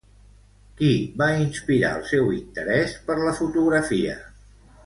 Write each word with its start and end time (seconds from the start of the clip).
Qui 0.79 0.87
va 1.23 1.27
inspirar 1.43 1.93
el 1.99 2.09
seu 2.13 2.33
interès 2.39 2.99
per 3.11 3.21
la 3.23 3.39
fotografia? 3.43 4.21